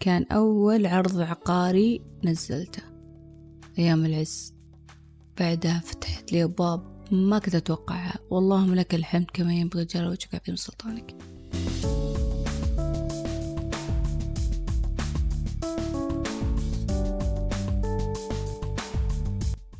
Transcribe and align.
كان 0.00 0.24
أول 0.32 0.86
عرض 0.86 1.20
عقاري 1.20 2.00
نزلته 2.24 2.82
أيام 3.78 4.04
العز. 4.04 4.54
بعدها 5.40 5.82
فتحت 5.84 6.32
لي 6.32 6.44
أبواب 6.44 6.82
ما 7.12 7.38
كنت 7.38 7.54
أتوقعها. 7.54 8.18
واللهم 8.30 8.74
لك 8.74 8.94
الحمد 8.94 9.26
كما 9.32 9.54
ينبغي 9.54 9.84
جل 9.84 10.06
وجهك 10.06 10.34
عظيم 10.34 10.56
سلطانك. 10.56 11.16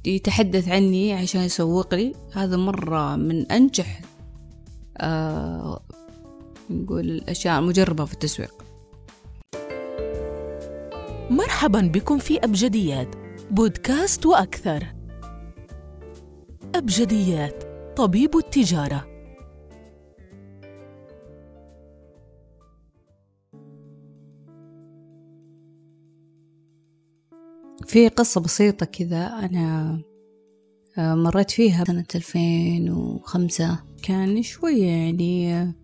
يتحدث 0.05 0.69
عني 0.69 1.13
عشان 1.13 1.41
يسوق 1.41 1.95
لي. 1.95 2.15
هذا 2.33 2.57
مرة 2.57 3.17
من 3.17 3.53
أنجح 3.53 4.01
آه 4.97 5.83
نقول 6.71 7.11
الأشياء 7.11 7.59
المجربة 7.59 8.05
في 8.05 8.13
التسويق. 8.13 8.68
مرحبا 11.31 11.81
بكم 11.81 12.19
في 12.19 12.39
أبجديات 12.39 13.17
بودكاست 13.51 14.27
وأكثر. 14.27 14.85
أبجديات 16.75 17.65
طبيب 17.97 18.37
التجارة. 18.37 19.05
في 27.87 28.09
قصة 28.09 28.41
بسيطة 28.41 28.87
كذا 28.87 29.27
أنا 29.27 29.99
آه، 30.99 31.15
مريت 31.15 31.51
فيها 31.51 31.85
سنة 31.85 32.05
2005 32.15 33.79
كان 34.03 34.43
شوية 34.43 34.87
يعني 34.87 35.55
آه، 35.55 35.75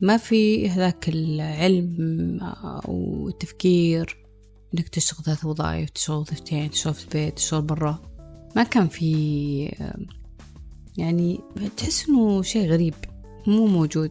ما 0.00 0.16
في 0.16 0.70
هذاك 0.70 1.08
العلم 1.08 2.38
أو 2.88 3.28
التفكير. 3.28 4.27
إنك 4.74 4.88
تشتغل 4.88 5.24
ثلاث 5.24 5.44
وظائف 5.44 5.90
تشتغل 5.90 6.16
وظيفتين 6.16 6.70
تشتغل 6.70 6.94
في 6.94 7.04
البيت 7.04 7.36
تشتغل 7.36 7.62
برا. 7.62 7.98
ما 8.56 8.62
كان 8.62 8.88
في 8.88 9.76
يعني 10.96 11.40
تحس 11.76 12.08
إنه 12.08 12.42
شيء 12.42 12.70
غريب 12.70 12.94
مو 13.46 13.66
موجود. 13.66 14.10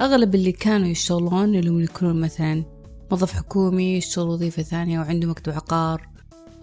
أغلب 0.00 0.34
اللي 0.34 0.52
كانوا 0.52 0.88
يشتغلون 0.88 1.54
اللي 1.54 1.70
هم 1.70 1.80
يكونون 1.80 2.20
مثلا 2.20 2.64
موظف 3.10 3.32
حكومي 3.32 3.96
يشتغل 3.96 4.28
وظيفة 4.28 4.62
ثانية 4.62 4.98
وعنده 4.98 5.28
مكتب 5.28 5.52
عقار 5.52 6.08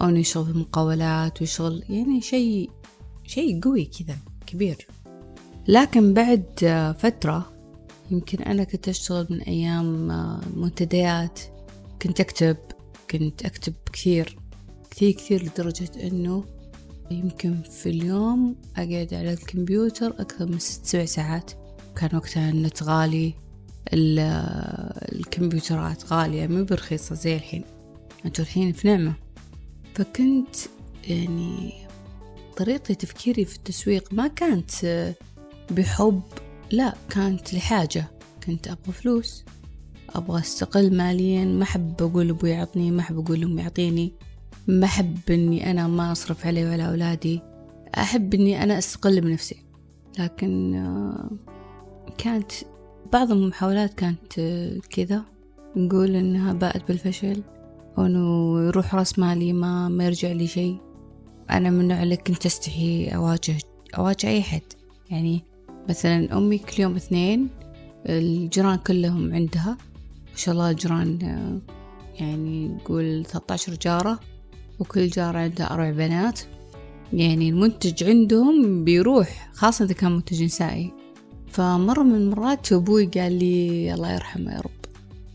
أو 0.02 0.10
إنه 0.10 0.20
يشتغل 0.20 0.46
في 0.46 0.52
المقاولات 0.52 1.42
ويشتغل 1.42 1.84
يعني 1.90 2.22
شيء 2.22 2.70
شيء 3.28 3.62
قوي 3.62 3.86
كذا 3.86 4.18
كبير. 4.46 4.88
لكن 5.68 6.14
بعد 6.14 6.46
فترة 7.00 7.54
يمكن 8.12 8.44
أنا 8.44 8.64
كنت 8.64 8.90
أشتغل 8.90 9.28
من 9.30 9.42
أيام 9.42 10.08
منتديات 10.56 11.40
كنت 12.02 12.20
أكتب 12.20 12.58
كنت 13.14 13.46
أكتب 13.46 13.74
كثير 13.94 14.38
كثير 14.92 15.12
كثير 15.12 15.44
لدرجة 15.44 16.08
أنه 16.08 16.46
يمكن 17.12 17.62
في 17.62 17.90
اليوم 17.90 18.56
أقعد 18.76 19.14
على 19.14 19.34
الكمبيوتر 19.34 20.22
أكثر 20.22 20.46
من 20.46 20.60
ست 20.60 20.86
سبع 20.86 21.06
ساعات. 21.06 21.52
كان 21.96 22.16
وقتها 22.16 22.50
النت 22.50 22.84
غالي 22.84 23.34
الكمبيوترات 23.94 26.14
غالية 26.14 26.48
مو 26.48 26.64
برخيصة 26.64 27.16
زي 27.16 27.36
الحين. 27.36 27.64
أنتوا 28.26 28.46
الحين 28.46 28.72
في 28.72 28.88
نعمة. 28.88 29.14
فكنت 29.96 30.56
يعني 31.08 31.74
طريقة 32.58 32.94
تفكيري 32.94 33.46
في 33.46 33.56
التسويق 33.56 34.14
ما 34.14 34.28
كانت 34.28 34.72
بحب 35.72 36.22
لا 36.72 36.94
كانت 37.10 37.54
لحاجة. 37.54 38.12
كنت 38.46 38.68
أبغى 38.68 38.94
فلوس. 38.94 39.44
أبغى 40.16 40.40
أستقل 40.40 40.98
ماليا 40.98 41.46
ما 41.46 41.64
أحب 41.64 42.02
أقول 42.02 42.30
أبوي 42.30 42.50
يعطني 42.50 42.92
ما 42.92 43.02
أحب 43.02 43.20
أقول 43.20 43.44
أمي 43.44 43.62
يعطيني 43.62 44.14
ما 44.68 44.86
أحب 44.86 45.18
إني 45.30 45.72
أنا 45.72 45.88
ما 45.88 46.12
أصرف 46.12 46.48
علي 46.48 46.66
وعلى 46.66 46.88
أولادي. 46.90 47.42
أحب 47.98 48.34
إني 48.34 48.64
أنا 48.64 48.78
أستقل 48.78 49.22
بنفسي. 49.22 49.58
لكن 50.20 50.76
آه، 50.76 51.32
كانت 52.18 52.52
بعض 53.14 53.32
المحاولات 53.32 53.94
كانت 53.94 54.40
آه، 54.40 54.78
كذا. 54.90 55.24
نقول 55.76 56.16
إنها 56.16 56.54
باءت 56.54 56.88
بالفشل. 56.88 57.44
أو 57.98 58.06
إنه 58.06 58.60
يروح 58.68 58.96
رأس 58.96 59.20
مالي 59.20 59.54
ما 59.54 59.88
ما 59.88 60.06
يرجع 60.06 60.32
لي 60.32 60.48
شيء. 60.48 60.78
أنا 61.50 61.70
من 61.70 61.82
النوع 61.82 62.04
اللي 62.04 62.18
كنت 62.18 62.46
أستحي 62.46 63.08
أواجه 63.08 63.58
أواجه 63.98 64.28
أي 64.28 64.42
حد. 64.42 64.62
يعني 65.10 65.42
مثلا 65.90 66.38
أمي 66.38 66.58
كل 66.58 66.82
يوم 66.82 66.96
اثنين 66.96 67.50
الجيران 68.06 68.78
كلهم 68.78 69.34
عندها. 69.34 69.78
ما 70.34 70.38
شاء 70.38 70.54
الله 70.54 70.70
الجيران 70.70 71.20
يعني 72.20 72.68
نقول 72.68 73.26
13 73.26 73.76
جارة 73.82 74.20
وكل 74.80 75.08
جارة 75.08 75.38
عندها 75.38 75.74
أربع 75.74 75.92
بنات. 75.92 76.40
يعني 77.14 77.50
المنتج 77.50 78.04
عندهم 78.04 78.84
بيروح 78.84 79.50
خاصة 79.54 79.86
إذا 79.86 79.94
كان 79.94 80.12
منتج 80.12 80.44
نسائي. 80.44 80.94
فمرة 81.52 82.04
من 82.04 82.16
المرات 82.16 82.74
أبوي 82.74 83.06
قال 83.06 83.40
لي 83.40 83.94
الله 83.94 84.14
يرحمه 84.14 84.52
يا 84.52 84.60
رب. 84.60 84.84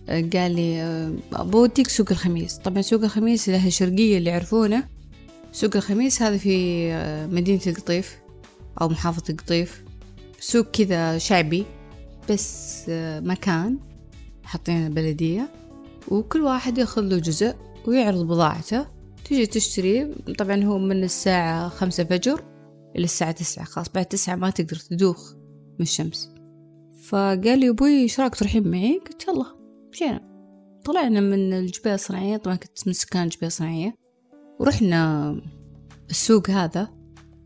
قال 0.09 0.55
لي 0.55 1.13
بوديك 1.33 1.89
سوق 1.89 2.07
الخميس. 2.11 2.59
طبعا 2.59 2.83
سوق 2.83 3.03
الخميس 3.03 3.49
له 3.49 3.67
الشرقية 3.67 4.19
اللي 4.19 4.31
يعرفونه. 4.31 4.85
سوق 5.53 5.77
الخميس 5.77 6.23
هذا 6.23 6.37
في 6.37 6.89
مدينة 7.33 7.61
القطيف 7.67 8.19
أو 8.81 8.89
محافظة 8.89 9.25
القطيف. 9.31 9.83
سوق 10.41 10.67
كذا 10.71 11.19
شعبي 11.19 11.65
بس 12.31 12.83
مكان. 13.23 13.79
حاطين 14.49 14.87
البلدية 14.87 15.51
وكل 16.09 16.41
واحد 16.41 16.79
ياخذ 16.79 17.03
له 17.03 17.19
جزء 17.19 17.55
ويعرض 17.87 18.27
بضاعته. 18.27 18.87
تجي 19.25 19.47
تشتري 19.47 20.15
طبعا 20.39 20.65
هو 20.65 20.79
من 20.79 21.05
الساعة 21.05 21.69
خمسة 21.69 22.05
فجر 22.05 22.45
إلى 22.97 23.05
الساعة 23.05 23.33
تسعة 23.33 23.65
خلاص 23.65 23.89
بعد 23.89 24.07
تسعة 24.07 24.37
ما 24.37 24.51
تقدر 24.51 24.77
تدوخ 24.77 25.35
من 25.79 25.81
الشمس. 25.81 26.31
فقال 27.09 27.59
لي 27.59 27.69
أبوي 27.69 28.03
إيش 28.03 28.21
رأيك 28.21 28.35
تروحين 28.35 28.71
معي؟ 28.71 28.99
قلت 28.99 29.29
يلا. 29.29 29.45
مشينا. 29.93 30.29
طلعنا 30.85 31.21
من 31.21 31.53
الجبال 31.53 31.93
الصناعية 31.93 32.37
طبعا 32.37 32.57
كنت 32.57 32.87
من 32.87 32.93
سكان 32.93 33.23
الجبال 33.23 33.47
الصناعية 33.47 33.95
ورحنا 34.61 35.35
السوق 36.11 36.51
هذا 36.51 36.89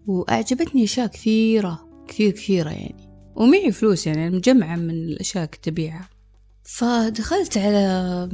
وأعجبتني 0.07 0.85
أشياء 0.85 1.07
كثيرة 1.07 1.89
كثير 2.09 2.31
كثيرة 2.31 2.71
يعني. 2.71 3.13
ومعي 3.37 3.73
فلوس 3.73 4.07
يعني 4.07 4.31
مجمعة 4.31 4.77
من 4.77 4.91
الأشياء 4.91 5.45
كنت 5.45 5.69
أبيعها. 5.69 6.12
فدخلت 6.73 7.59
على 7.59 8.29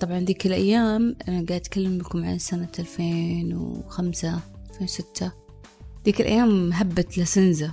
طبعا 0.00 0.20
ذيك 0.20 0.46
الأيام 0.46 1.16
أنا 1.28 1.36
قاعد 1.36 1.52
أتكلم 1.52 1.98
لكم 1.98 2.24
عن 2.24 2.38
سنة 2.38 2.68
ألفين 2.78 3.56
وخمسة 3.56 4.40
ألفين 4.70 4.84
وستة. 4.84 5.32
ذيك 6.04 6.20
الأيام 6.20 6.72
هبة 6.72 7.04
لسنزة 7.16 7.72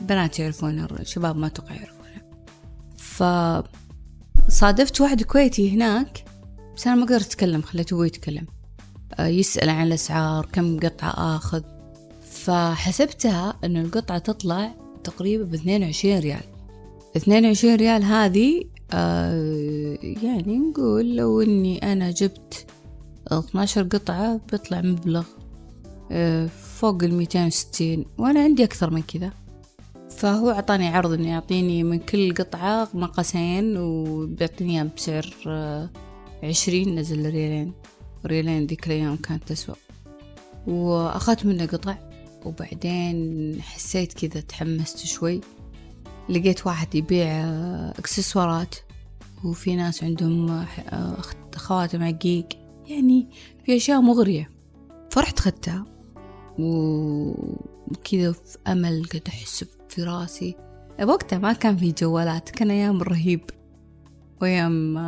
بنات 0.00 0.38
يعرفونها 0.38 0.88
الشباب 1.00 1.36
ما 1.36 1.46
أتوقع 1.46 1.74
يعرفونها 1.74 2.22
فصادفت 4.48 5.00
واحد 5.00 5.22
كويتي 5.22 5.74
هناك 5.74 6.24
بس 6.76 6.86
أنا 6.86 6.96
ما 6.96 7.06
قدرت 7.06 7.26
أتكلم 7.26 7.62
خليته 7.62 7.94
هو 7.94 8.04
يتكلم. 8.04 8.46
آه، 9.14 9.26
يسأل 9.26 9.68
عن 9.68 9.86
الأسعار 9.86 10.46
كم 10.52 10.80
قطعة 10.80 11.36
آخذ. 11.36 11.62
فحسبتها 12.30 13.58
أن 13.64 13.76
القطعة 13.76 14.18
تطلع 14.18 14.74
تقريبا 15.04 15.44
باثنين 15.44 15.82
وعشرين 15.82 16.18
ريال. 16.18 16.44
اثنين 17.16 17.46
وعشرين 17.46 17.76
ريال 17.76 18.04
هذه 18.04 18.77
آه 18.92 19.98
يعني 20.02 20.58
نقول 20.58 21.16
لو 21.16 21.40
إني 21.40 21.92
أنا 21.92 22.10
جبت 22.10 22.66
12 23.32 23.82
قطعة 23.82 24.40
بيطلع 24.50 24.80
مبلغ 24.80 25.24
آه 26.12 26.46
فوق 26.46 27.02
الميتين 27.02 27.46
وستين 27.46 28.04
وأنا 28.18 28.40
عندي 28.40 28.64
أكثر 28.64 28.90
من 28.90 29.02
كذا. 29.02 29.32
فهو 30.10 30.50
أعطاني 30.50 30.88
عرض 30.88 31.12
إنه 31.12 31.28
يعطيني 31.28 31.82
من 31.84 31.98
كل 31.98 32.34
قطعة 32.34 32.88
مقاسين 32.94 33.76
وبيعطيني 33.76 34.84
بسعر 34.96 35.34
آه 35.46 35.90
عشرين 36.42 36.98
نزل 36.98 37.30
ريالين. 37.30 37.72
ريالين 38.26 38.66
ذيك 38.66 38.86
الأيام 38.86 39.16
كانت 39.16 39.42
تسوى 39.48 39.74
وأخذت 40.66 41.46
منه 41.46 41.66
قطع 41.66 41.98
وبعدين 42.44 43.58
حسيت 43.62 44.12
كذا 44.12 44.40
تحمست 44.40 45.06
شوي. 45.06 45.40
لقيت 46.28 46.66
واحد 46.66 46.94
يبيع 46.94 47.26
اكسسوارات. 47.98 48.74
وفي 49.44 49.76
ناس 49.76 50.04
عندهم 50.04 50.66
خواتم 51.56 52.02
عقيق. 52.02 52.46
يعني 52.86 53.28
في 53.64 53.76
أشياء 53.76 54.00
مغرية. 54.00 54.50
فرحت 55.10 55.40
خدتها. 55.40 55.84
وكذا 56.58 58.32
في 58.32 58.58
أمل 58.66 59.04
قد 59.14 59.22
أحس 59.28 59.64
في 59.88 60.02
راسي. 60.02 60.54
وقتها 61.02 61.38
ما 61.38 61.52
كان 61.52 61.76
في 61.76 61.92
جوالات. 61.92 62.50
كان 62.50 62.70
أيام 62.70 63.02
رهيب. 63.02 63.40
وأيام 64.42 64.98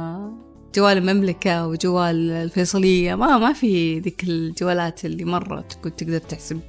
جوال 0.74 0.98
المملكة 0.98 1.66
وجوال 1.66 2.30
الفيصلية. 2.30 3.14
ما 3.14 3.38
ما 3.38 3.52
في 3.52 4.00
ذيك 4.00 4.24
الجوالات 4.24 5.04
اللي 5.04 5.24
مرة 5.24 5.64
كنت 5.84 6.04
تقدر 6.04 6.18
تحسب 6.18 6.60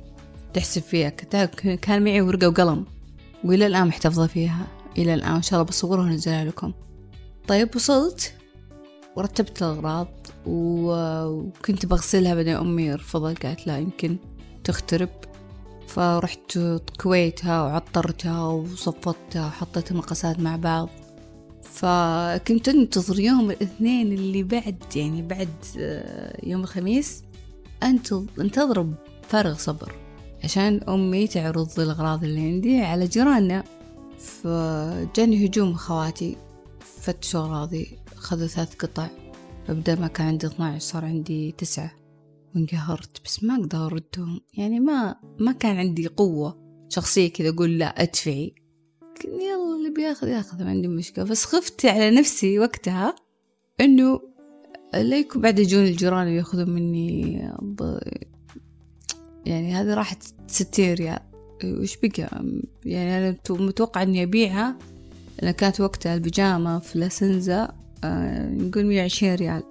تحسب 0.54 0.82
فيها. 0.82 1.10
كان 1.10 2.04
معي 2.04 2.22
ورقة 2.22 2.48
وقلم. 2.48 2.86
وإلى 3.44 3.68
الآن 3.68 3.88
محتفظة 3.88 4.28
فيها. 4.28 4.68
إلى 4.98 5.14
الآن 5.14 5.36
إن 5.36 5.42
شاء 5.42 5.60
الله 5.60 5.70
بصورها 5.70 6.04
ونزلها 6.04 6.46
لكم. 6.46 6.74
طيب 7.48 7.76
وصلت؟ 7.76 8.34
ورتبت 9.16 9.62
الأغراض. 9.62 10.28
وكنت 10.46 11.86
بغسلها 11.86 12.36
بعدين 12.36 12.56
أمي 12.56 12.94
رفضت. 12.94 13.46
قالت 13.46 13.68
لا 13.68 13.78
يمكن 13.78 14.18
تخترب. 14.64 15.10
فرحت 15.88 16.60
كويتها 17.02 17.64
وعطرتها 17.64 18.48
وصفطتها 18.48 19.48
وحطيت 19.48 19.92
المقاسات 19.92 20.40
مع 20.40 20.56
بعض. 20.56 20.90
فكنت 21.64 22.70
أنتظر 22.70 23.20
يوم 23.20 23.52
الاثنين 23.52 24.12
اللي 24.12 24.44
بعد 24.44 24.84
يعني 24.96 25.22
بعد 25.22 25.50
آه، 25.80 26.40
يوم 26.44 26.62
الخميس 26.62 27.24
أنتظر 27.84 28.82
بفارغ 28.82 29.58
صبر. 29.58 29.96
عشان 30.44 30.84
أمي 30.90 31.28
تعرض 31.28 31.80
الأغراض 31.80 32.24
اللي 32.24 32.40
عندي 32.40 32.82
على 32.82 33.08
جيراننا. 33.08 33.64
فجاني 34.20 35.46
هجوم 35.46 35.74
خواتي. 35.74 36.38
فتشوا 36.80 37.40
أغراضي. 37.40 38.00
خذوا 38.16 38.48
ثلاث 38.48 38.76
قطع. 38.76 39.08
فبدل 39.68 40.00
ما 40.00 40.08
كان 40.08 40.28
عندي 40.28 40.48
12 40.48 40.80
صار 40.80 41.06
عندي 41.06 41.52
تسعة. 41.52 41.92
وانقهرت. 42.56 43.26
بس 43.26 43.44
ما 43.44 43.56
أقدر 43.56 43.86
أردهم. 43.86 44.42
يعني 44.54 44.80
ما 44.80 45.16
ما 45.40 45.52
كان 45.52 45.78
عندي 45.78 46.08
قوة 46.08 46.58
شخصية 46.90 47.34
كذا 47.34 47.50
أقول 47.50 47.78
لا 47.78 47.86
أدفعي. 47.86 48.56
يلا 49.26 49.76
اللي 49.78 49.90
بياخذ 49.96 50.28
ياخذ 50.28 50.64
ما 50.64 50.70
عندي 50.70 50.88
مشكلة. 50.88 51.26
بس 51.26 51.46
خفت 51.46 51.86
على 51.86 52.12
نفسي 52.12 52.60
وقتها 52.60 53.16
إنه 53.82 54.22
لا 54.94 55.20
يكون 55.20 55.42
بعد 55.42 55.60
يجون 55.60 55.84
الجيران 55.84 56.28
ويأخذون 56.28 56.70
مني. 56.70 57.52
يعني 59.46 59.74
هذه 59.74 59.94
راحت 59.94 60.24
ستين 60.48 60.94
ريال 60.94 61.20
وش 61.64 61.98
بقى؟ 61.98 62.44
يعني 62.86 63.18
أنا 63.18 63.38
متوقع 63.50 64.04
إني 64.04 64.24
أبيعها. 64.24 64.78
أنا 65.44 65.52
كانت 65.52 65.82
وقتها 65.82 66.16
البيجامة 66.16 66.80
في 66.80 67.00
لاسنزا 67.00 67.72
آه، 68.04 68.50
نقول 68.50 68.86
مية 68.86 69.02
وعشرين 69.02 69.36
ريال. 69.36 69.64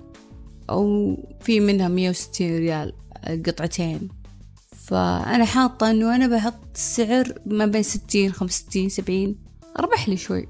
أو 0.70 1.16
في 1.40 1.60
منها 1.60 1.88
مية 1.88 2.10
وستين 2.10 2.58
ريال 2.58 2.92
قطعتين. 3.46 4.08
فأنا 4.76 5.44
حاطة 5.44 5.90
إنه 5.90 6.16
أنا 6.16 6.26
بحط 6.36 6.60
السعر 6.74 7.34
ما 7.46 7.66
بين 7.66 7.82
ستين 7.82 8.32
خمسة 8.32 8.88
سبعين. 8.88 9.38
أربح 9.78 10.08
لي 10.08 10.16
شوي. 10.16 10.48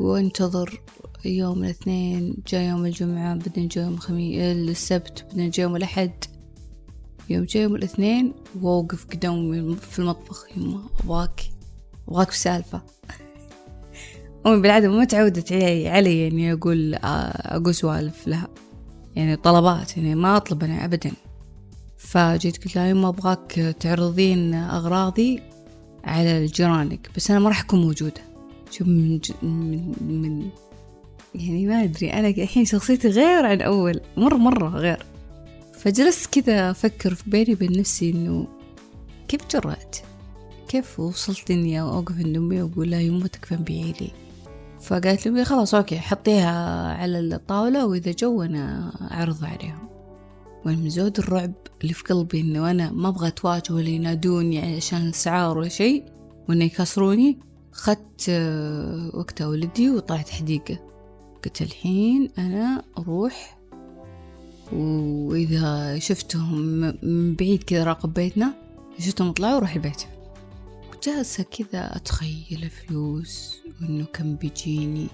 وانتظر 0.00 0.82
يوم 1.24 1.64
الاثنين 1.64 2.36
جاء 2.48 2.62
يوم 2.62 2.86
الجمعة 2.86 3.34
بعدين 3.34 3.68
جاء 3.68 3.84
يوم 3.84 3.94
الخميس 3.94 4.38
السبت 4.40 5.24
بعدين 5.28 5.50
جاء 5.50 5.66
يوم 5.66 5.76
الأحد. 5.76 6.24
يوم 7.30 7.44
جاء 7.44 7.62
يوم 7.62 7.76
الاثنين 7.76 8.32
وأوقف 8.60 9.06
قدام 9.06 9.74
في 9.76 9.98
المطبخ 9.98 10.46
يما 10.56 10.82
أبغاك 11.04 11.42
أبغاك 12.08 12.28
بسالفة. 12.28 12.82
أمي 14.46 14.62
بالعادة 14.62 14.88
ما 14.88 15.04
تعودت 15.04 15.52
علي, 15.52 15.88
علي 15.88 16.28
إني 16.28 16.52
أقول 16.52 16.94
أقول 16.94 17.74
سوالف 17.74 18.28
لها. 18.28 18.48
يعني 19.16 19.36
طلبات 19.36 19.96
يعني 19.96 20.14
ما 20.14 20.36
أطلب 20.36 20.64
أنا 20.64 20.84
أبدا. 20.84 21.12
فجيت 21.98 22.64
قلت 22.64 22.76
لها 22.76 22.86
يما 22.88 23.08
أبغاك 23.08 23.76
تعرضين 23.80 24.54
أغراضي 24.54 25.40
على 26.04 26.46
جيرانك 26.46 27.10
بس 27.16 27.30
أنا 27.30 27.40
ما 27.40 27.48
راح 27.48 27.60
أكون 27.60 27.80
موجودة. 27.80 28.22
شوف 28.70 28.88
من, 28.88 29.20
من, 29.42 29.94
من 30.00 30.50
يعني 31.34 31.66
ما 31.66 31.82
أدري. 31.82 32.12
أنا 32.12 32.28
الحين 32.28 32.64
شخصيتي 32.64 33.08
غير 33.08 33.46
عن 33.46 33.60
أول 33.60 34.00
مرة 34.16 34.36
مرة 34.36 34.68
غير. 34.68 35.09
فجلست 35.80 36.40
كذا 36.40 36.70
أفكر 36.70 37.14
في 37.14 37.30
بيني 37.30 37.52
وبين 37.52 37.78
نفسي 37.78 38.10
إنه 38.10 38.46
كيف 39.28 39.40
جرأت؟ 39.50 39.96
كيف 40.68 41.00
وصلت 41.00 41.50
إني 41.50 41.80
أوقف 41.80 42.18
عند 42.18 42.36
أمي 42.36 42.62
وأقول 42.62 42.90
لها 42.90 43.00
يمه 43.00 43.26
تكفى 43.26 43.56
بيعي 43.56 43.94
لي 44.00 44.10
فقالت 44.80 45.28
لي 45.28 45.44
خلاص 45.44 45.74
أوكي 45.74 45.98
حطيها 45.98 46.92
على 46.92 47.18
الطاولة 47.18 47.86
وإذا 47.86 48.12
جو 48.12 48.42
أنا 48.42 48.92
أعرضها 49.10 49.48
عليهم. 49.48 49.88
وأنا 50.64 50.76
من 50.76 50.90
زود 50.90 51.18
الرعب 51.18 51.52
اللي 51.82 51.94
في 51.94 52.04
قلبي 52.04 52.40
إنه 52.40 52.70
أنا 52.70 52.90
ما 52.90 53.08
أبغى 53.08 53.28
أتواجه 53.28 53.72
ولا 53.72 53.88
ينادوني 53.88 54.76
عشان 54.76 55.02
الأسعار 55.04 55.58
ولا 55.58 55.68
شيء 55.68 56.04
وإنه 56.48 56.64
يكسروني. 56.64 57.38
خدت 57.72 58.26
آه، 58.28 59.10
وقتها 59.14 59.46
ولدي 59.46 59.90
وطلعت 59.90 60.28
حديقة. 60.28 60.78
قلت 61.44 61.62
الحين 61.62 62.28
أنا 62.38 62.82
أروح 62.98 63.59
وإذا 64.72 65.98
شفتهم 65.98 66.60
من 67.02 67.34
بعيد 67.34 67.62
كذا 67.62 67.84
راقب 67.84 68.14
بيتنا 68.14 68.54
شفتهم 68.98 69.32
طلعوا 69.32 69.56
وروح 69.56 69.74
البيت. 69.74 70.02
جالسة 71.04 71.42
كذا 71.44 71.96
أتخيل 71.96 72.70
فلوس 72.70 73.56
وإنه 73.82 74.04
كم 74.04 74.36
بيجيني. 74.36 75.06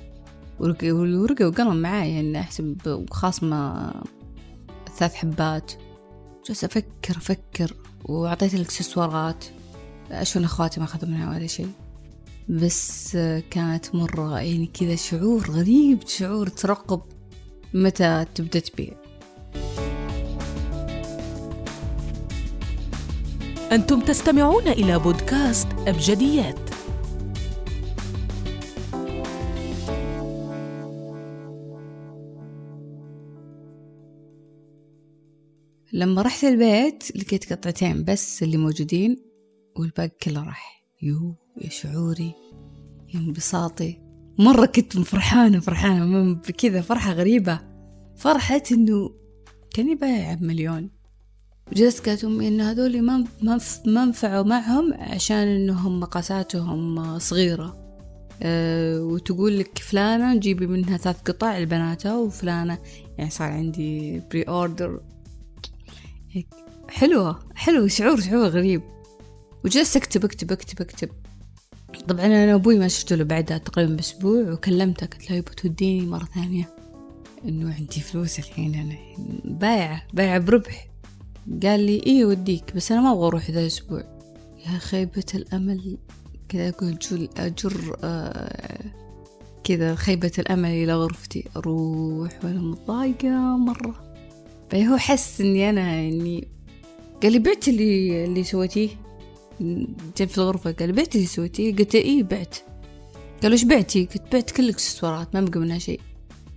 ورقة 0.60 1.46
وقلم 1.46 1.76
معايا 1.76 2.14
يعني 2.14 2.40
أحسب 2.40 3.06
خاصمة 3.10 3.92
ثلاث 4.96 5.14
حبات. 5.14 5.72
جالسة 6.46 6.66
أفكر 6.66 7.16
أفكر 7.16 7.74
وأعطيت 8.04 8.54
الإكسسوارات. 8.54 9.44
أشوف 10.10 10.42
أخواتي 10.42 10.80
ما 10.80 10.86
أخذوا 10.86 11.10
منها 11.10 11.30
ولا 11.30 11.46
شيء. 11.46 11.70
بس 12.48 13.12
كانت 13.50 13.94
مرة 13.94 14.40
يعني 14.40 14.66
كذا 14.66 14.96
شعور 14.96 15.50
غريب 15.50 15.98
شعور 16.06 16.48
ترقب. 16.48 17.00
متى 17.74 18.24
تبدأ 18.34 18.58
تبيع؟ 18.58 19.05
أنتم 23.76 24.00
تستمعون 24.00 24.68
إلى 24.68 24.98
بودكاست 24.98 25.68
أبجديات. 25.86 26.70
لما 35.92 36.22
رحت 36.22 36.44
البيت 36.44 37.16
لقيت 37.16 37.52
قطعتين 37.52 38.04
بس 38.04 38.42
اللي 38.42 38.56
موجودين 38.56 39.16
والباقي 39.78 40.08
كله 40.22 40.44
راح. 40.44 40.82
يو 41.02 41.34
يا 41.60 41.68
شعوري 41.68 42.34
يا 43.14 43.20
انبساطي. 43.20 44.00
مرة 44.38 44.66
كنت 44.66 44.98
فرحانة 44.98 45.60
فرحانة 45.60 46.34
بكذا 46.34 46.80
فرحة 46.80 47.12
غريبة. 47.12 47.60
فرحة 48.16 48.62
إنه 48.72 49.10
كاني 49.74 49.94
بايعة 49.94 50.34
بمليون 50.34 50.95
وجلست 51.72 52.08
قالت 52.08 52.24
أمي 52.24 52.48
إن 52.48 52.60
هذول 52.60 53.02
ما 53.02 53.24
ما 53.86 54.02
انفعوا 54.02 54.44
معهم 54.44 54.94
عشان 54.94 55.36
إنهم 55.36 56.00
مقاساتهم 56.00 57.18
صغيرة. 57.18 57.86
أه 58.42 59.02
وتقول 59.02 59.58
لك 59.58 59.78
فلانة 59.78 60.36
جيبي 60.38 60.66
منها 60.66 60.96
ثلاث 60.96 61.20
قطع 61.20 61.58
لبناتها 61.58 62.16
وفلانة 62.16 62.78
يعني 63.18 63.30
صار 63.30 63.48
عندي 63.48 64.20
pre-order 64.30 65.00
حلوة 66.88 67.38
حلو 67.54 67.88
شعور 67.88 68.20
شعور 68.20 68.46
غريب. 68.46 68.82
وجلست 69.64 69.96
أكتب 69.96 70.24
أكتب 70.24 70.52
أكتب 70.52 70.80
أكتب. 70.80 71.08
طبعا 72.08 72.26
أنا 72.26 72.54
أبوي 72.54 72.78
ما 72.78 72.88
شفت 72.88 73.12
له 73.12 73.24
بعدها 73.24 73.58
تقريبا 73.58 73.94
بأسبوع 73.94 74.52
وكلمته 74.52 75.06
قلت 75.06 75.30
له 75.30 75.36
يبا 75.36 75.50
توديني 75.50 76.06
مرة 76.06 76.28
ثانية. 76.34 76.74
إنه 77.44 77.74
عندي 77.74 78.00
فلوس 78.00 78.38
الحين 78.38 78.74
أنا 78.74 78.96
بايعة 79.44 80.02
بايعة 80.12 80.38
بربح. 80.38 80.88
قال 81.62 81.80
لي 81.80 82.02
إيه 82.06 82.24
وديك 82.24 82.76
بس 82.76 82.92
أنا 82.92 83.00
ما 83.00 83.12
أبغى 83.12 83.26
أروح 83.26 83.50
ذا 83.50 83.60
الأسبوع. 83.60 84.02
يا 84.66 84.78
خيبة 84.78 85.24
الأمل 85.34 85.98
كذا 86.48 86.68
أقول 86.68 86.98
جل 86.98 87.28
أجر 87.36 87.96
آه 88.04 88.84
كذا 89.64 89.94
خيبة 89.94 90.32
الأمل 90.38 90.70
إلى 90.70 90.94
غرفتي. 90.94 91.44
أروح 91.56 92.44
وأنا 92.44 92.60
متضايقة 92.60 93.56
مرة. 93.56 94.14
فهو 94.70 94.96
حس 94.96 95.40
إني 95.40 95.70
أنا 95.70 95.80
يعني 95.80 96.48
قال 97.22 97.32
لي 97.32 97.38
بعت 97.38 97.68
اللي 97.68 98.24
اللي 98.24 98.44
سويتيه. 98.44 98.88
جاب 100.18 100.28
في 100.28 100.38
الغرفة 100.38 100.72
قال 100.72 100.92
بعت 100.92 101.14
اللي 101.14 101.26
سويتيه؟ 101.26 101.76
قلت 101.76 101.94
إيه 101.94 102.22
بعت. 102.22 102.56
قال 103.42 103.52
إيش 103.52 103.64
بعتي؟ 103.64 104.04
قلت 104.04 104.22
بعت 104.32 104.50
كل 104.50 104.64
الإكسسوارات 104.64 105.34
ما 105.34 105.40
بقى 105.40 105.60
منها 105.60 105.78
شيء. 105.78 106.00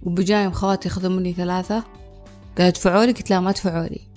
وبجايم 0.03 0.51
خواتي 0.51 0.88
ياخذون 0.88 1.15
مني 1.15 1.34
ثلاثة. 1.34 1.84
قال 2.58 2.74
تدفعوا 2.74 3.05
لي 3.05 3.12
قلت 3.12 3.29
لا 3.29 3.39
ما 3.39 3.51
تدفعوا 3.51 3.88
لي 3.88 4.09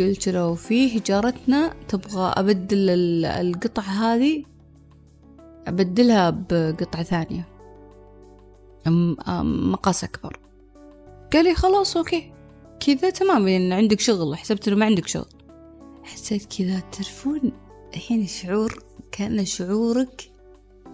قلت 0.00 0.28
له 0.28 0.54
فيه 0.54 1.00
جارتنا 1.06 1.74
تبغى 1.88 2.32
أبدل 2.36 2.90
القطع 3.24 3.82
هذه 3.82 4.44
أبدلها 5.66 6.30
بقطعة 6.30 7.02
ثانية. 7.02 7.48
مقاس 9.72 10.04
أكبر. 10.04 10.38
قال 11.32 11.44
لي 11.44 11.54
خلاص 11.54 11.96
أوكي. 11.96 12.32
كذا 12.80 13.10
تمام 13.10 13.48
يعني 13.48 13.74
عندك 13.74 14.00
شغل. 14.00 14.36
حسبت 14.36 14.68
إنه 14.68 14.76
ما 14.76 14.86
عندك 14.86 15.06
شغل. 15.06 15.28
حسيت 16.02 16.54
كذا 16.58 16.80
تعرفون 16.80 17.52
الحين 17.94 18.26
شعور 18.26 18.84
كأن 19.12 19.44
شعورك 19.44 20.30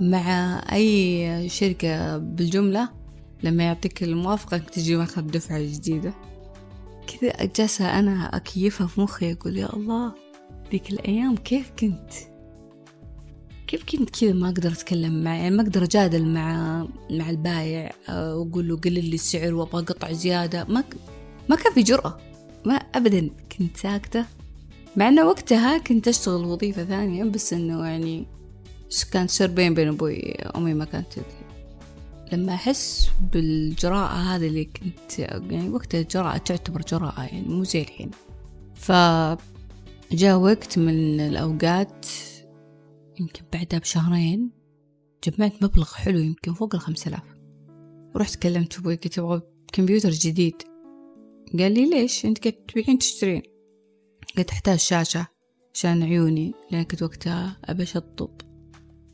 مع 0.01 0.63
أي 0.73 1.49
شركة 1.49 2.19
بالجملة 2.19 2.89
لما 3.43 3.65
يعطيك 3.65 4.03
الموافقة 4.03 4.57
إنك 4.57 4.71
تجي 4.71 4.97
ماخذ 4.97 5.23
دفعة 5.23 5.63
جديدة. 5.63 6.15
كذا 7.07 7.45
جالسة 7.57 7.99
أنا 7.99 8.37
أكيفها 8.37 8.87
في 8.87 9.01
مخي 9.01 9.33
أقول 9.33 9.57
يا 9.57 9.77
الله 9.77 10.15
ذيك 10.73 10.91
الأيام 10.91 11.37
كيف 11.37 11.71
كنت؟ 11.79 12.11
كيف 13.67 13.85
كنت 13.85 14.11
كذا 14.11 14.33
ما 14.33 14.49
أقدر 14.49 14.73
أتكلم 14.73 15.25
معه؟ 15.25 15.35
يعني 15.35 15.57
ما 15.57 15.63
أقدر 15.63 15.85
أجادل 15.85 16.27
مع 16.27 16.79
مع 17.11 17.31
البايع 17.31 17.91
آه، 18.09 18.37
وأقول 18.37 18.69
له 18.69 18.77
قلل 18.77 19.05
لي 19.05 19.15
السعر 19.15 19.55
وأبغى 19.55 19.85
قطع 19.85 20.13
زيادة. 20.13 20.65
ما 20.65 20.81
ك... 20.81 20.95
ما 21.49 21.57
كان 21.57 21.73
في 21.73 21.83
جرأة. 21.83 22.19
ما 22.65 22.75
أبدا 22.75 23.31
كنت 23.59 23.77
ساكتة. 23.77 24.25
مع 24.97 25.09
أنه 25.09 25.27
وقتها 25.27 25.79
كنت 25.79 26.09
أشتغل 26.09 26.45
وظيفة 26.45 26.85
ثانية 26.85 27.25
بس 27.25 27.53
إنه 27.53 27.87
يعني 27.87 28.27
كان 29.13 29.29
سر 29.29 29.47
بين 29.47 29.75
بين 29.75 29.89
أبوي 29.89 30.33
أمي 30.33 30.75
ما 30.75 30.85
كانت 30.85 31.13
تدري. 31.13 31.36
لما 32.33 32.55
أحس 32.55 33.11
بالجراءة 33.33 34.15
هذه 34.15 34.47
اللي 34.47 34.65
كنت 34.65 35.19
يعني 35.19 35.69
وقتها 35.69 36.01
الجراءة 36.01 36.37
تعتبر 36.37 36.83
جراءة 36.83 37.23
يعني 37.23 37.49
مو 37.49 37.65
زي 37.65 37.83
الحين. 37.83 38.11
فجاء 38.75 40.39
وقت 40.39 40.79
من 40.79 41.21
الأوقات 41.21 42.07
يمكن 43.21 43.43
بعدها 43.53 43.79
بشهرين 43.79 44.51
جمعت 45.25 45.63
مبلغ 45.63 45.95
حلو 45.95 46.19
يمكن 46.19 46.55
فوق 46.55 46.75
الخمسة 46.75 47.09
آلاف. 47.09 47.23
ورحت 48.15 48.43
كلمت 48.43 48.79
أبوي 48.79 48.95
قلت 48.95 49.19
أبغى 49.19 49.43
كمبيوتر 49.73 50.11
جديد. 50.11 50.63
قال 51.59 51.73
لي 51.73 51.91
ليش؟ 51.91 52.27
أنت 52.27 52.45
قلت 52.45 52.59
تبيعين 52.69 52.99
تشترين. 52.99 53.43
قلت 54.39 54.51
أحتاج 54.51 54.79
شاشة 54.79 55.27
عشان 55.75 56.03
عيوني 56.03 56.55
لأن 56.71 56.83
كنت 56.83 57.03
وقتها 57.03 57.57
أبى 57.65 57.83
أشطب. 57.83 58.31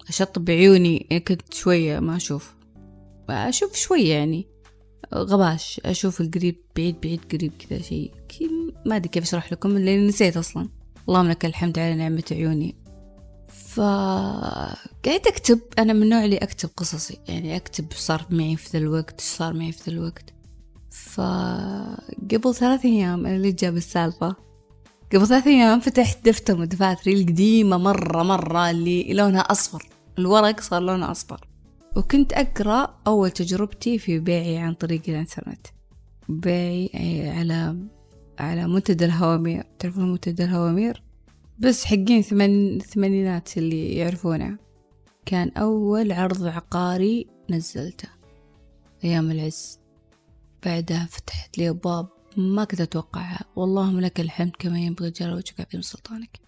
أشطب 0.09 0.45
بعيوني 0.45 1.07
يعني 1.11 1.21
كنت 1.21 1.55
شوية 1.55 2.01
ما 2.01 2.17
أشوف. 2.17 2.62
أشوف 3.33 3.77
شوية 3.77 4.15
يعني. 4.15 4.49
غباش 5.15 5.81
أشوف 5.85 6.21
القريب 6.21 6.57
بعيد 6.77 7.01
بعيد 7.01 7.21
قريب 7.33 7.53
كذا 7.59 7.83
شيء. 7.83 8.13
ما 8.87 8.97
أدري 8.97 9.09
كيف 9.09 9.23
أشرح 9.23 9.53
لكم 9.53 9.79
لأني 9.79 10.09
نسيت 10.09 10.37
أصلا. 10.37 10.69
اللهم 11.09 11.29
لك 11.29 11.45
الحمد 11.45 11.79
على 11.79 11.95
نعمة 11.95 12.25
عيوني. 12.31 12.77
فقعدت 13.69 15.27
أكتب. 15.27 15.61
أنا 15.79 15.93
من 15.93 16.03
النوع 16.03 16.25
اللي 16.25 16.37
أكتب 16.37 16.69
قصصي. 16.77 17.19
يعني 17.29 17.57
أكتب 17.57 17.87
صار 17.95 18.27
معي 18.31 18.57
في 18.57 18.71
ذا 18.73 18.79
الوقت 18.79 19.21
صار 19.21 19.53
معي 19.53 19.73
في 19.73 19.91
ذا 19.91 19.97
الوقت. 19.97 20.35
فقبل 20.91 22.55
ثلاث 22.55 22.85
أيام 22.85 23.27
أنا 23.27 23.37
اللي 23.37 23.53
جاب 23.53 23.77
السالفة؟ 23.77 24.37
قبل 25.15 25.27
ثلاث 25.27 25.47
أيام 25.47 25.81
فتحت 25.81 26.25
دفتر 26.25 26.57
من 26.57 26.69
دفاتري 26.69 27.13
القديمة 27.13 27.77
مرة 27.77 28.23
مرة 28.23 28.71
اللي 28.71 29.13
لونها 29.15 29.41
أصفر. 29.41 29.89
الورق 30.19 30.61
صار 30.61 30.83
لونه 30.83 31.11
أصفر. 31.11 31.49
وكنت 31.97 32.33
أقرأ 32.33 33.01
أول 33.07 33.31
تجربتي 33.31 33.99
في 33.99 34.19
بيعي 34.19 34.59
عن 34.59 34.75
طريق 34.75 35.03
الإنترنت. 35.09 35.67
بيعي 36.29 37.31
على 37.31 37.77
على 38.39 38.67
منتدى 38.67 39.05
الهوامير. 39.05 39.67
تعرفون 39.79 40.13
منتدى 40.13 40.45
الهوامير؟ 40.45 41.03
بس 41.59 41.85
حقين 41.85 42.23
ثمان 42.23 42.79
ثمانينات 42.79 43.59
اللي 43.59 43.95
يعرفونه. 43.95 44.59
كان 45.27 45.49
أول 45.49 46.13
عرض 46.13 46.47
عقاري 46.47 47.27
نزلته 47.51 48.09
أيام 49.05 49.31
العز. 49.31 49.79
بعدها 50.65 51.09
فتحت 51.11 51.59
لي 51.59 51.69
أبواب 51.69 52.09
ما 52.37 52.65
كنت 52.65 52.81
أتوقعها. 52.81 53.45
واللهم 53.57 54.01
لك 54.01 54.21
الحمد 54.21 54.53
كما 54.59 54.79
ينبغي 54.79 55.11
جل 55.11 55.33
وجهك 55.33 55.61
عظيم 55.61 55.83
سلطانك. 55.83 56.41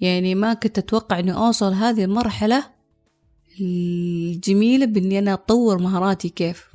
يعني 0.00 0.34
ما 0.34 0.54
كنت 0.54 0.78
أتوقع 0.78 1.18
أني 1.18 1.34
أوصل 1.34 1.72
هذه 1.72 2.04
المرحلة 2.04 2.75
الجميلة 3.60 4.86
بإني 4.86 5.18
أنا 5.18 5.32
أطور 5.32 5.78
مهاراتي 5.78 6.28
كيف. 6.28 6.70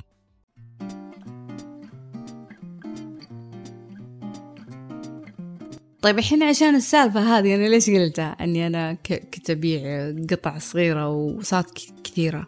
طيب 6.02 6.18
الحين 6.18 6.42
عشان 6.42 6.74
السالفة 6.74 7.38
هذه 7.38 7.54
أنا 7.54 7.68
ليش 7.68 7.90
قلتها؟ 7.90 8.36
أني 8.40 8.66
أنا 8.66 8.92
كنت 8.92 9.50
أبيع 9.50 10.10
قطع 10.30 10.58
صغيرة 10.58 11.08
وصارت 11.08 11.92
كثيرة. 12.04 12.46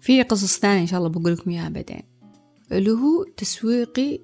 في 0.00 0.22
قصص 0.22 0.58
ثانية 0.58 0.80
إن 0.80 0.86
شاء 0.86 0.98
الله 0.98 1.08
بقول 1.10 1.32
لكم 1.32 1.50
إياها 1.50 1.68
بعدين. 1.68 2.02
اللي 2.72 2.90
هو 2.90 3.24
تسويقي 3.36 4.20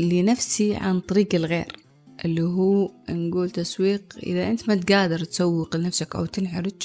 لنفسي 0.00 0.74
عن 0.74 1.00
طريق 1.00 1.34
الغير. 1.34 1.76
اللي 2.24 2.42
هو 2.42 2.90
نقول 3.10 3.50
تسويق 3.50 4.02
إذا 4.22 4.50
أنت 4.50 4.68
ما 4.68 4.74
تقادر 4.74 5.24
تسوق 5.24 5.76
لنفسك 5.76 6.16
أو 6.16 6.26
تنحرج 6.26 6.82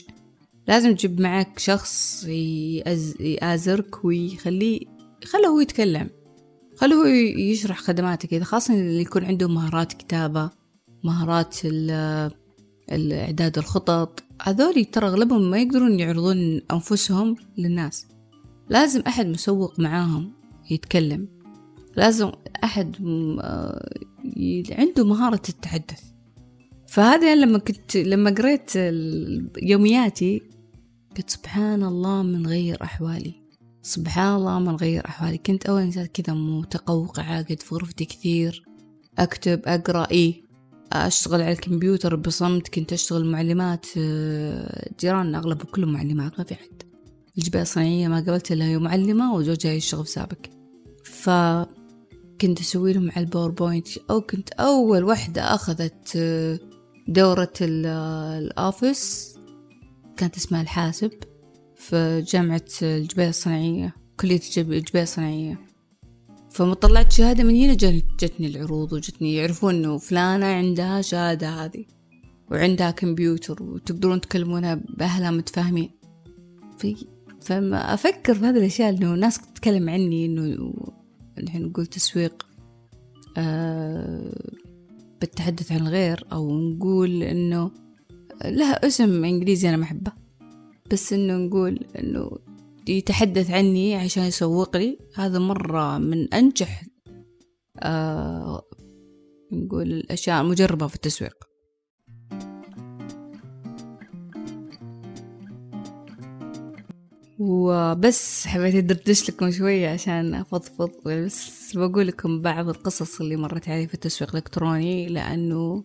لازم 0.68 0.96
تجيب 0.96 1.22
معك 1.22 1.60
شخص 1.60 2.24
يآزرك 3.20 4.06
ويخليه 4.06 4.80
خله 5.26 5.48
هو 5.48 5.60
يتكلم. 5.60 6.10
خله 6.76 6.96
هو 6.96 7.06
يشرح 7.38 7.80
خدماتك. 7.80 8.34
إذا 8.34 8.44
خاصة 8.44 8.74
اللي 8.74 9.02
يكون 9.02 9.26
عنده 9.26 9.48
مهارات 9.48 9.94
كتابة 9.94 10.50
مهارات 11.04 11.58
الإعداد 12.92 13.58
الخطط 13.58 14.24
هذول 14.42 14.86
ترى 14.86 15.08
أغلبهم 15.08 15.50
ما 15.50 15.58
يقدرون 15.62 16.00
يعرضون 16.00 16.62
أنفسهم 16.72 17.36
للناس. 17.58 18.08
لازم 18.70 19.02
أحد 19.08 19.26
مسوق 19.26 19.80
معاهم 19.80 20.32
يتكلم. 20.72 21.28
لازم 21.98 22.32
أحد 22.64 22.96
آه، 23.42 23.90
عنده 24.72 25.06
مهارة 25.06 25.42
التحدث. 25.50 26.02
فهذا 26.88 27.36
لما 27.36 27.58
كنت 27.58 27.98
لما 27.98 28.30
قريت 28.30 28.72
يومياتي 29.62 30.42
قلت 31.18 31.30
سبحان 31.30 31.84
الله 31.84 32.24
من 32.24 32.48
غير 32.48 32.84
أحوالي. 32.84 33.42
سبحان 33.82 34.36
الله 34.36 34.60
من 34.60 34.76
غير 34.76 35.06
أحوالي. 35.06 35.38
كنت 35.38 35.66
أول 35.66 35.82
إنسان 35.82 36.06
كذا 36.06 36.34
متقوقعة 36.34 37.42
قاعدة 37.42 37.62
في 37.62 37.76
غرفتي 37.76 38.06
كثير. 38.06 38.66
أكتب 39.20 39.62
أقرأ 39.66 40.08
إيه 40.12 40.44
أشتغل 40.94 41.42
على 41.42 41.52
الكمبيوتر 41.52 42.16
بصمت 42.16 42.68
كنت 42.68 42.94
أشتغل 42.94 43.26
معلمات 43.26 43.86
آه، 43.98 44.92
جيراننا 45.00 45.38
أغلبهم 45.38 45.68
كلهم 45.72 45.94
معلمات 45.94 46.40
ما 46.40 46.46
في 46.46 46.56
حد. 46.56 46.84
الجبال 47.38 47.62
الصناعية 47.62 48.08
ما 48.08 48.16
قابلت 48.16 48.52
إلا 48.52 48.66
هي 48.66 48.78
معلمة 48.78 49.34
وزوجها 49.34 49.72
يشتغل 49.72 50.06
في 50.06 50.12
سابق. 50.12 50.46
فكنت 51.04 52.60
أسوي 52.60 52.94
لهم 52.94 53.12
على 53.12 53.26
ال 53.26 53.31
PowerPoint. 53.31 53.88
أو 53.98 54.22
كنت 54.22 54.52
أول 54.52 55.04
وحدة 55.04 55.56
أخذت 55.56 56.14
آه، 56.16 56.60
دورة 57.08 57.54
ال 57.62 57.83
Office. 57.83 59.31
كانت 60.18 60.38
اسمها 60.38 60.62
الحاسب 60.62 61.12
في 61.76 62.24
جامعة 62.28 62.66
الجبال 62.82 63.30
الصناعية 63.30 63.96
كلية 64.20 64.42
الجبال 64.58 65.02
الصناعية. 65.02 65.60
فما 66.50 66.74
طلعت 66.74 67.12
شهادة 67.12 67.44
من 67.44 67.56
هنا 67.56 67.74
جتني 68.20 68.48
العروض 68.48 68.94
وجتني 68.94 69.36
يعرفون 69.36 69.76
إنه 69.76 69.98
فلانة 69.98 70.46
عندها 70.46 71.02
شهادة 71.02 71.50
هذه 71.50 71.86
وعندها 72.52 72.92
كمبيوتر 72.92 73.64
وتقدرون 73.64 74.22
تكلمونها 74.22 74.76
بأهلها 74.76 75.32
متفاهمين. 75.32 75.90
في 76.78 76.96
فما 77.42 77.94
أفكر 77.94 78.34
في 78.34 78.46
هذه 78.46 78.58
الأشياء 78.58 78.90
إنه 78.90 79.14
ناس 79.14 79.38
تتكلم 79.38 79.90
عني 79.90 80.26
إنه 80.26 80.74
الحين 81.38 81.62
نقول 81.62 81.86
تسويق 81.86 82.48
آه 83.38 84.32
بالتحدث 85.22 85.72
عن 85.72 85.80
الغير 85.80 86.26
أو 86.32 86.60
نقول 86.60 87.24
إنه 87.24 87.72
لها 88.46 88.88
اسم 88.88 89.26
إنجليزي 89.26 89.70
أنا 89.70 89.78
ما 89.78 89.84
أحبه. 89.84 90.12
بس 90.92 91.14
إنه 91.14 91.38
نقول 91.38 91.86
إنه 92.00 92.32
يتحدث 92.88 93.52
عني 93.52 93.96
عشان 93.96 94.24
يسوق 94.24 94.78
لي 94.78 94.98
هذا 95.16 95.40
مرة 95.40 95.98
من 95.98 96.34
أنجح 96.34 96.84
آه 97.80 98.62
نقول 99.52 99.92
الأشياء 99.92 100.42
المجربة 100.42 100.88
في 100.88 100.96
التسويق. 100.96 101.52
وبس 107.40 108.48
حبيت 108.48 108.76
أدردش 108.76 109.30
لكم 109.30 109.52
شوية 109.52 109.90
عشان 109.90 110.34
أفضفض 110.36 110.92
بس 111.06 111.78
بقول 111.78 112.08
لكم 112.08 112.42
بعض 112.42 112.70
القصص 112.70 113.22
اللي 113.22 113.36
مرت 113.36 113.70
علي 113.70 113.88
في 113.88 113.94
التسويق 113.94 114.30
الإلكتروني 114.30 115.08
لأنه 115.08 115.84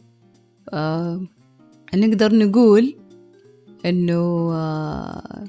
آه 0.73 1.21
نقدر 1.95 2.35
نقول 2.35 2.97
إنه 3.87 4.53
آه 4.53 5.45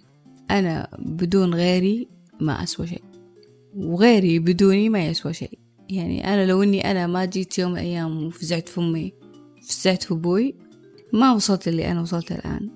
أنا 0.51 0.88
بدون 1.00 1.53
غيري 1.53 2.08
ما 2.39 2.63
أسوى 2.63 2.88
شيء. 2.88 3.01
وغيري 3.75 4.39
بدوني 4.39 4.89
ما 4.89 5.08
يسوى 5.08 5.34
شيء. 5.34 5.60
يعني 5.89 6.34
أنا 6.34 6.46
لو 6.46 6.63
إني 6.63 6.91
أنا 6.91 7.08
ما 7.08 7.25
جيت 7.25 7.60
يوم 7.60 7.72
من 7.72 7.77
الأيام 7.77 8.24
وفزعت 8.24 8.70
في 8.70 8.79
أمي 8.82 9.13
فزعت 9.62 10.03
في 10.03 10.12
أبوي 10.12 10.56
ما 11.13 11.34
وصلت 11.34 11.67
اللي 11.67 11.91
أنا 11.91 12.01
وصلت 12.01 12.32
الآن. 12.32 12.70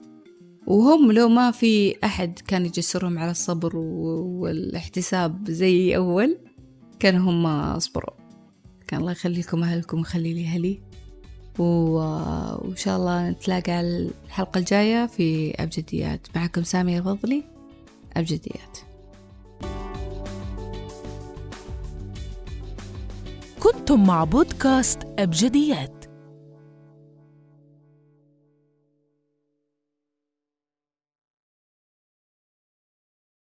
وهم 0.67 1.11
لو 1.11 1.29
ما 1.29 1.51
في 1.51 1.95
أحد 2.03 2.39
كان 2.47 2.65
يجسرهم 2.65 3.19
على 3.19 3.31
الصبر 3.31 3.77
والاحتساب 3.77 5.49
زي 5.51 5.95
أول 5.95 6.37
كانوا 6.99 7.31
هم 7.31 7.45
أصبروا. 7.45 8.15
كان 8.87 8.99
الله 8.99 9.11
يخليكم 9.11 9.63
أهلكم 9.63 9.97
ويخلي 9.97 10.33
لي 10.33 10.45
أهلي. 10.45 10.81
وإن 11.61 12.75
شاء 12.75 12.97
الله 12.97 13.29
نتلاقى 13.29 13.81
الحلقة 13.81 14.57
الجاية 14.57 15.05
في 15.05 15.53
أبجديات. 15.59 16.27
معكم 16.35 16.63
سامية 16.63 17.01
فضلي 17.01 17.43
أبجديات. 18.17 18.77
كنتم 23.59 24.03
مع 24.03 24.23
بودكاست 24.23 24.99
أبجديات. 25.19 26.00